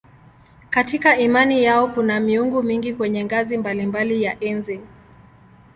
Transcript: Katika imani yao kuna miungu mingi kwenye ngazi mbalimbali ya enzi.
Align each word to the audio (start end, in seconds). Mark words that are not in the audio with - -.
Katika 0.69 1.17
imani 1.17 1.63
yao 1.63 1.87
kuna 1.87 2.19
miungu 2.19 2.63
mingi 2.63 2.93
kwenye 2.93 3.25
ngazi 3.25 3.57
mbalimbali 3.57 4.23
ya 4.23 4.39
enzi. 4.43 4.79